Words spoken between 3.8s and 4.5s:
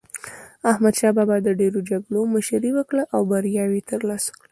یې ترلاسه کړې.